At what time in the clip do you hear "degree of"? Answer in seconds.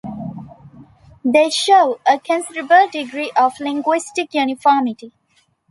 2.91-3.53